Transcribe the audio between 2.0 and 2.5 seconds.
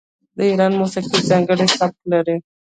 لري.